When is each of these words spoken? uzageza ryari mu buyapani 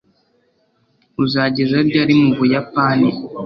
uzageza 1.23 1.77
ryari 1.87 2.13
mu 2.21 2.31
buyapani 2.37 3.09